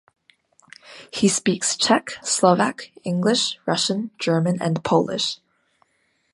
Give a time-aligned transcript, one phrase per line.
[1.13, 5.37] He speaks Czech, Slovak, English, Russian, German and Polish.